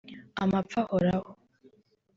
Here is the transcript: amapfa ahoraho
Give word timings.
amapfa 0.43 0.79
ahoraho 0.85 1.31